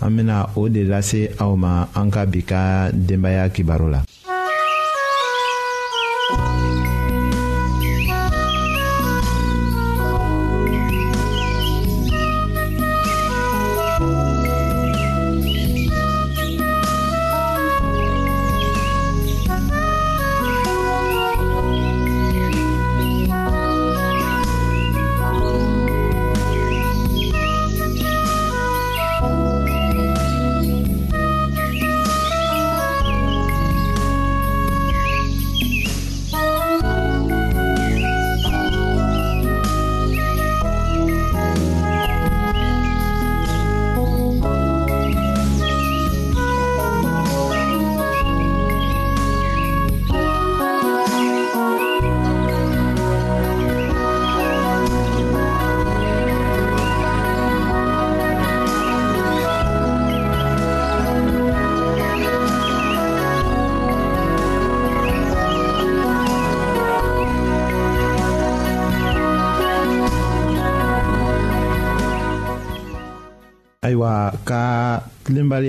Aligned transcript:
an 0.00 0.14
bena 0.16 0.38
o 0.58 0.66
de 0.70 0.84
lase 0.86 1.22
aw 1.42 1.52
ma 1.58 1.72
an 1.98 2.08
ka 2.14 2.22
bi 2.32 2.40
ka 2.50 2.62
denbaaya 2.94 3.50
kibaro 3.54 3.86
la 3.90 4.07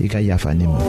i 0.00 0.08
ka 0.08 0.18
yafa 0.18 0.54
ne 0.54 0.66
ma 0.66 0.88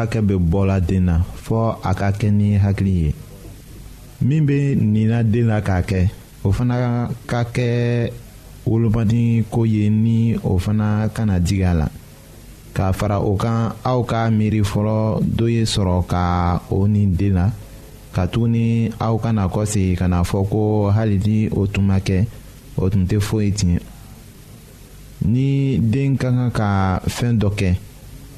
hakɛ 0.00 0.20
bɛ 0.22 0.94
na 1.00 1.14
fɔɔ 1.44 1.76
a 1.82 1.94
ka 1.94 2.10
kɛ 2.12 2.28
ni 2.30 2.58
hakili 2.58 2.92
ye 3.04 3.14
min 4.22 4.46
bɛ 4.46 4.76
nina 4.76 5.22
den 5.22 5.46
na 5.48 5.60
k'a 5.60 5.82
kɛ 5.82 6.08
o 6.44 6.52
fana 6.52 7.08
ka 7.26 7.44
kɛ 7.44 8.10
wolomadi 8.66 9.44
ko 9.50 9.64
ye 9.66 9.88
ni 9.90 10.36
o 10.42 10.58
fana 10.58 11.08
kana 11.14 11.38
digi 11.40 11.64
a 11.70 11.74
la 11.74 11.88
k'a 12.74 12.92
fara 12.94 13.18
o 13.20 13.36
kan 13.36 13.72
aw 13.84 14.02
ka 14.04 14.28
miiri 14.30 14.62
fɔlɔ 14.64 15.20
dɔ 15.36 15.46
ye 15.52 15.62
sɔrɔ 15.64 16.06
ka 16.06 16.60
o 16.70 16.86
ni 16.88 17.06
den 17.06 17.34
la 17.34 17.50
aw 18.16 19.16
kana 19.18 19.48
ka 19.50 20.06
na 20.08 20.22
fɔ 20.22 20.48
ko 20.50 20.90
hali 20.90 21.18
ni 21.18 21.48
o 21.50 21.66
tun 21.66 21.84
ma 21.86 21.98
kɛ 21.98 22.24
o 22.76 22.88
tun 22.88 23.04
tɛ 23.06 23.20
foyi 23.20 23.52
tiɲɛ 23.52 23.78
ni 25.24 25.78
den 25.78 26.16
ka 26.16 26.30
kan 26.50 27.00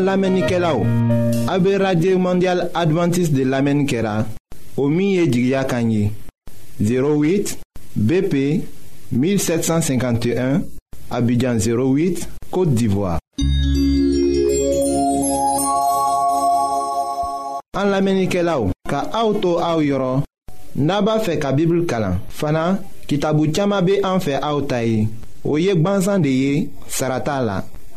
An 0.00 0.06
lamenike 0.06 0.58
la 0.58 0.72
ou, 0.74 0.86
abe 1.46 1.74
Radye 1.76 2.14
Mondial 2.16 2.70
Adventist 2.74 3.34
de 3.36 3.44
lamen 3.44 3.84
kera, 3.84 4.24
omiye 4.78 5.26
Jigya 5.30 5.64
Kanyi, 5.64 6.10
08 6.80 7.58
BP 7.94 8.34
1751, 9.12 10.62
abidjan 11.10 11.58
08, 11.60 12.26
Kote 12.50 12.72
Divoa. 12.74 13.18
An 17.76 17.90
lamenike 17.92 18.40
la 18.40 18.56
ou, 18.56 18.72
ka 18.88 19.02
auto 19.12 19.58
a 19.60 19.74
ou 19.76 19.84
yoron, 19.84 20.24
naba 20.76 21.18
fe 21.20 21.36
ka 21.36 21.52
bibl 21.52 21.84
kala, 21.84 22.14
fana 22.30 22.78
ki 23.06 23.20
tabu 23.20 23.50
tchama 23.52 23.82
be 23.82 24.00
anfe 24.00 24.38
a 24.40 24.54
ou 24.56 24.64
tayi, 24.64 25.04
oyek 25.44 25.84
banzan 25.84 26.24
de 26.24 26.32
ye, 26.32 26.56
sarata 26.88 27.36
la. 27.44 27.60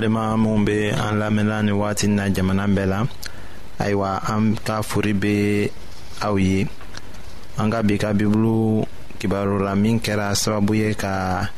balima 0.00 0.32
minw 0.38 0.64
be 0.64 0.88
an 0.90 1.18
lamɛnla 1.20 1.60
ni 1.64 1.72
wagati 1.76 2.06
na 2.08 2.24
jamana 2.32 2.64
bɛɛ 2.74 2.86
la 2.92 3.00
ayiwa 3.78 4.10
an 4.32 4.56
ka 4.64 4.80
furi 4.82 5.12
be 5.12 5.34
aw 6.22 6.34
ye 6.38 6.66
an 7.58 7.70
ka 7.70 7.82
bi 7.82 7.96
ka 7.98 8.12
bibulu 8.12 8.84
kibaru 9.20 9.58
min 9.76 10.00
kɛra 10.00 10.32
sababu 10.34 10.72
ye 10.76 10.94
ka 10.94 11.48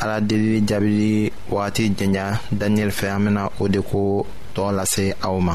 ala 0.00 0.20
delili 0.20 0.60
jaabili 0.66 1.32
wagati 1.50 1.90
jɛnya 1.98 2.38
daniyɛli 2.54 2.92
fɛ 2.98 3.06
an 3.10 3.18
bena 3.24 3.50
o 3.60 3.66
de 3.68 3.80
ko 3.82 4.24
tɔɔ 4.54 4.76
lase 4.76 5.14
aw 5.22 5.38
ma 5.40 5.54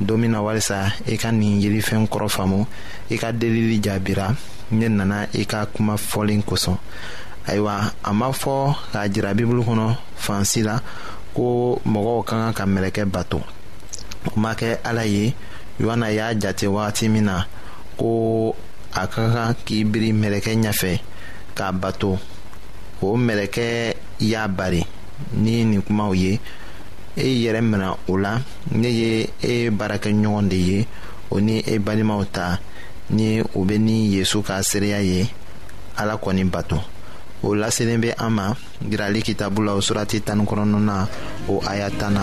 don 0.00 0.18
min 0.18 0.30
na 0.34 0.42
walisa 0.42 0.90
i 1.06 1.14
ka 1.16 1.30
nin 1.32 1.60
yirifɛn 1.62 2.06
kɔrɔ 2.10 2.26
faamu 2.34 2.60
i 3.10 3.16
ka 3.22 3.28
delili 3.32 3.78
jaabira 3.84 4.26
ne 4.78 4.86
nana 4.96 5.18
i 5.32 5.42
ka 5.50 5.60
kuma 5.74 5.94
fɔlen 6.08 6.42
kosɔn 6.48 6.76
ayiwa 7.48 7.74
a 8.02 8.10
m'a 8.18 8.28
fɔ 8.40 8.54
k'a 8.92 9.02
jira 9.12 9.30
bibulu 9.36 9.62
kɔnɔ 9.68 9.86
fansi 10.24 10.60
la 10.66 10.76
ko 11.36 11.78
mɔgɔw 11.92 12.18
ka 12.28 12.34
kan 12.36 12.52
ka 12.58 12.64
mɛlɛkɛ 12.66 13.04
bato 13.12 13.38
o 14.26 14.40
ma 14.40 14.54
kɛ 14.54 14.78
ala 14.84 15.04
ye 15.06 15.32
yohana 15.78 16.08
y'a 16.14 16.34
jate 16.34 16.66
wagati 16.66 17.08
min 17.10 17.24
na 17.24 17.44
ko 17.98 18.54
a 18.94 19.06
ka 19.06 19.28
kan 19.32 19.54
k'i 19.66 19.84
biri 19.84 20.10
mɛlɛkɛ 20.14 20.52
ɲɛfɛ 20.62 20.92
k'a 21.54 21.72
bato 21.80 22.18
o 23.02 23.16
mɛlɛkɛ 23.16 23.94
y'a 24.20 24.48
bari 24.48 24.82
ni 25.34 25.62
nin 25.64 25.82
kumaw 25.82 26.14
ye 26.16 26.40
e 27.16 27.22
y'i 27.28 27.46
yɛrɛ 27.46 27.60
mina 27.60 27.94
o 28.08 28.16
la 28.18 28.40
ne 28.72 28.88
ye 28.88 29.28
e 29.40 29.70
baarakɛɲɔgɔn 29.70 30.48
de 30.48 30.56
ye 30.56 30.86
o 31.30 31.38
ni 31.40 31.60
e 31.64 31.78
balimaw 31.78 32.24
ta 32.26 32.58
ni 33.10 33.40
u 33.54 33.64
be 33.64 33.78
ni 33.78 34.10
yezu 34.16 34.42
ka 34.42 34.62
seereya 34.62 35.00
ye 35.02 35.28
ala 35.96 36.16
kɔni 36.18 36.44
bato 36.50 36.80
o 37.42 37.54
laselen 37.54 38.00
bɛ 38.02 38.14
an 38.18 38.30
ma 38.32 38.54
yirali 38.90 39.22
kitabu 39.22 39.62
la 39.62 39.74
o 39.74 39.78
surati 39.80 40.20
tanikɔnɔnɔ 40.20 40.78
na 40.82 41.06
o 41.48 41.62
aya 41.66 41.88
tan 41.90 42.14
na 42.14 42.22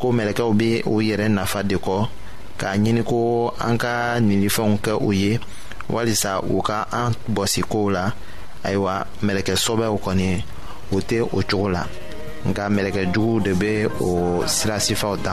ko 0.00 0.12
mɛlɛkɛw 0.12 0.50
be 0.54 0.82
u 0.86 1.00
yɛrɛ 1.00 1.26
nafa 1.32 1.62
de 1.64 1.76
kɔ 1.78 1.94
k'a 2.58 2.76
ɲini 2.76 3.02
ko 3.04 3.50
an 3.58 3.78
ka 3.78 4.16
ninifɛnw 4.20 4.76
kɛ 4.84 4.92
u 5.00 5.10
ye 5.12 5.38
walisa 5.88 6.40
u 6.44 6.60
ka 6.62 6.86
an 6.92 7.12
bɔsi 7.30 7.62
kow 7.68 7.88
la 7.90 8.12
ayiwa 8.64 9.04
mɛlɛkɛsɔbɛw 9.24 9.94
kɔni 10.04 10.42
o 10.92 10.96
tɛ 11.00 11.20
o 11.22 11.40
cogo 11.48 11.68
la 11.72 11.82
nka 12.46 12.64
mɛlɛkɛjuguw 12.68 13.40
de 13.44 13.52
be 13.54 13.86
o 14.00 14.42
sirasifaw 14.46 15.16
ta 15.22 15.32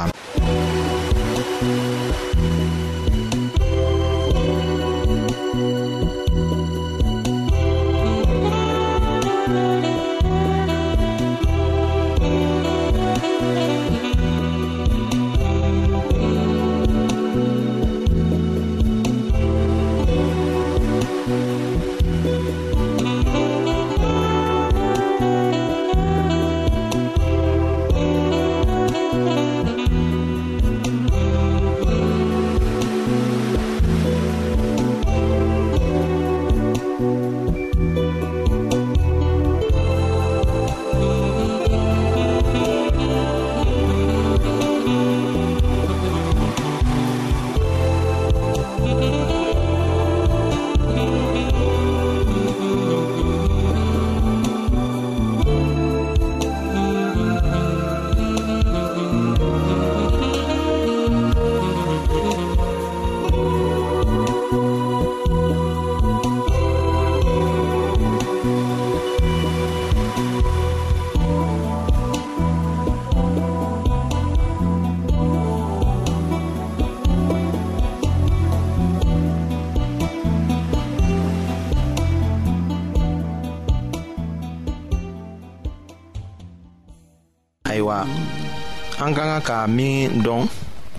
kan 89.13 89.29
ka 89.33 89.39
ka 89.63 89.67
min 89.69 90.21
dɔn 90.25 90.47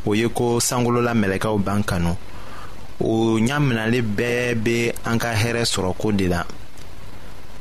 o 0.06 0.14
ye 0.14 0.28
ko 0.28 0.60
sankolola 0.60 1.14
mɛlɛkɛw 1.14 1.58
b'an 1.64 1.82
kanu 1.84 2.14
o 3.00 3.10
ɲaminali 3.38 4.00
bɛɛ 4.02 4.54
be 4.64 4.92
an 5.04 5.18
ka 5.18 5.34
hɛrɛ 5.34 5.64
sɔrɔ 5.64 5.94
ko 5.98 6.12
de 6.12 6.26
la 6.28 6.42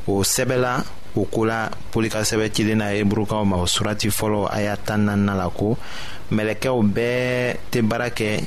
o 0.07 0.23
sɛbɛla 0.23 0.83
o 1.15 1.25
ko 1.25 1.45
la 1.45 1.69
pɔli 1.91 2.09
sɛbɛ 2.09 2.53
cilen 2.53 2.77
na 2.77 2.85
heburukaw 2.93 3.43
ma 3.45 3.57
o 3.57 3.65
surati 3.65 4.09
fɔlɔ 4.09 4.49
ay'a 4.51 4.63
y'a 4.75 4.77
tan 4.77 5.05
naaninan 5.05 5.37
la 5.37 5.49
ko 5.49 5.77
mɛlɛkɛw 6.31 6.79
bɛɛ 6.93 7.55
tɛ 7.71 7.81
baara 7.89 8.09
kɛ 8.09 8.43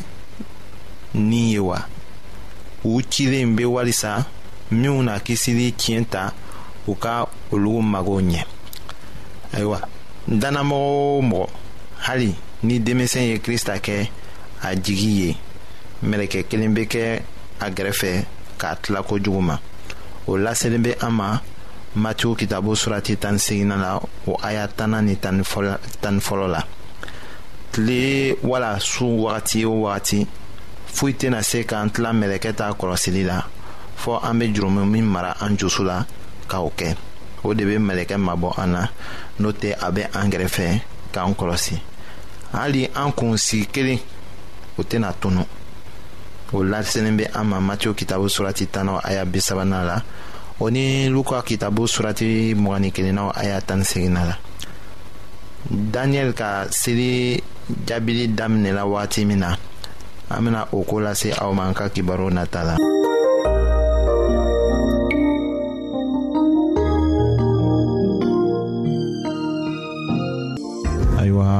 ni 1.14 1.52
ye 1.54 1.58
wa 1.58 1.78
u 2.84 3.00
cilen 3.10 3.56
be 3.56 3.64
walisa 3.64 4.26
minw 4.70 5.02
na 5.02 5.18
kisili 5.18 5.72
tiɲɛ 5.72 6.04
ta 6.10 6.32
u 6.88 6.94
ka 6.94 7.26
olugu 7.50 7.82
magow 7.82 8.20
ɲɛ 8.22 8.44
ayiwa 9.54 9.80
dannamɔgɔ 10.28 11.18
o 11.18 11.22
mɔgɔ 11.22 11.48
hali 12.06 12.30
ni 12.68 12.74
denmisɛn 12.84 13.28
ye 13.30 13.38
krista 13.44 13.74
kɛ 13.86 13.98
a 14.62 14.70
jigi 14.84 15.12
ye 15.20 15.30
mɛlɛkɛ 16.08 16.40
kelen 16.48 16.74
bɛ 16.76 16.84
kɛ 16.92 17.04
a 17.64 17.70
gɛrɛfɛ 17.76 18.10
k'a 18.60 18.72
tila 18.82 19.00
kojugu 19.08 19.42
ma 19.48 19.56
o 20.30 20.36
laselen 20.44 20.82
bɛ 20.84 20.92
an 21.06 21.10
ma 21.14 21.38
matiw 22.04 22.36
kitabu 22.38 22.72
surati 22.82 23.16
tan 23.18 23.32
ni 23.34 23.38
seginna 23.38 23.76
la 23.84 23.98
o 24.30 24.36
aya 24.42 24.68
tanna 24.68 25.02
ni 25.02 25.16
tan 25.16 25.42
fɔlɔ 25.42 26.46
la 26.48 26.62
tile 27.72 28.36
wala 28.44 28.78
su 28.80 29.04
wagati 29.04 29.64
o 29.66 29.70
wagati 29.82 30.24
foyi 30.96 31.12
tɛna 31.18 31.42
se 31.42 31.64
k'an 31.66 31.90
tila 31.90 32.12
mɛlɛkɛ 32.14 32.54
ta 32.56 32.70
kɔlɔsili 32.72 33.24
la 33.26 33.42
fɔ 34.02 34.20
an 34.22 34.38
bɛ 34.40 34.54
jurumu 34.54 34.86
min 34.86 35.02
mara 35.04 35.34
an 35.40 35.56
jusu 35.58 35.82
la 35.82 36.06
ka 36.48 36.60
o 36.62 36.70
kɛ 36.70 36.94
o 37.42 37.52
de 37.52 37.64
bɛ 37.64 37.78
mɛlɛkɛ 37.82 38.16
mabɔ 38.28 38.54
an 38.58 38.66
na 38.72 38.86
n'o 39.40 39.50
tɛ 39.50 39.74
a 39.82 39.90
bɛ 39.90 40.02
an 40.14 40.30
kɛrɛfɛ 40.30 40.80
k'an 41.12 41.34
kɔlɔsi. 41.34 41.74
hali 42.56 42.88
an 42.94 43.12
kunsigi 43.12 43.66
kelen 43.66 43.98
o 44.78 44.82
tena 44.82 45.12
tunu 45.12 45.44
o 46.52 46.62
laselen 46.64 47.16
be 47.16 47.26
an 47.34 47.44
ma 47.46 47.60
matiyo 47.60 47.92
kitabu 47.94 48.28
surati 48.30 48.66
tanaw 48.66 48.98
aya 49.04 49.24
bi 49.26 49.40
sabanan 49.40 49.86
la 49.86 50.02
o 50.60 50.70
ni 50.70 51.08
luka 51.08 51.42
kitabu 51.42 51.86
surati 51.88 52.54
mugani 52.56 52.90
kelennaw 52.92 53.30
aya 53.36 53.60
tani 53.60 53.84
segina 53.84 54.24
la 54.24 54.36
daniyɛli 55.70 56.32
ka 56.32 56.64
seli 56.70 57.42
jaabili 57.86 58.28
daminɛla 58.28 58.84
wagati 58.86 59.24
min 59.26 59.38
na 59.38 59.56
an 60.30 60.44
bena 60.44 60.68
o 60.72 60.80
ko 60.84 61.00
lase 61.00 61.32
aw 61.36 61.52
ma 61.52 61.66
an 61.68 61.74
ka 61.74 61.88
kibaru 61.90 62.30
nata 62.32 62.62
la 62.64 62.76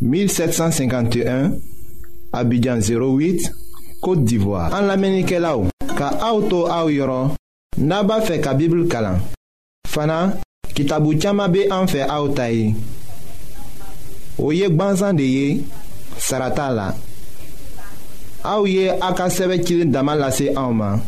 1751 0.00 1.50
Abidjan 2.32 2.78
08 2.78 3.50
Kote 4.00 4.24
d'Ivoire 4.24 4.72
An 4.74 4.82
la 4.86 4.96
menike 4.96 5.40
la 5.42 5.56
ou 5.58 5.66
Ka 5.98 6.12
auto 6.22 6.66
a 6.70 6.84
ou 6.84 6.92
yoron 6.92 7.32
Naba 7.82 8.20
fe 8.22 8.36
ka 8.42 8.54
bibil 8.54 8.84
kalan 8.90 9.18
Fana 9.88 10.36
kitabou 10.74 11.16
tchama 11.18 11.48
be 11.50 11.66
an 11.74 11.90
fe 11.90 12.04
a 12.06 12.20
ou 12.22 12.30
tayi 12.30 12.70
Ou 14.38 14.52
yek 14.54 14.76
ban 14.78 14.94
zande 14.98 15.26
ye 15.26 15.64
Sarata 16.18 16.70
la 16.74 16.88
A 18.46 18.58
ou 18.60 18.70
ye 18.70 18.86
a 18.92 19.10
ka 19.18 19.26
seve 19.34 19.58
kilin 19.64 19.90
daman 19.90 20.20
lase 20.22 20.52
a 20.54 20.62
ou 20.70 20.78
man 20.78 21.02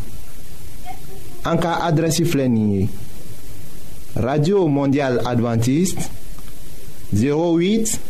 An 1.47 1.63
ka 1.63 1.79
adresi 1.87 2.27
flenye 2.27 2.89
Radio 4.19 4.67
Mondial 4.67 5.23
Adventist 5.31 6.09
08 7.15 8.10